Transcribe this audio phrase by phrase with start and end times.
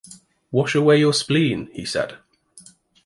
[0.51, 2.17] ‘Wash away your spleen,’ he said.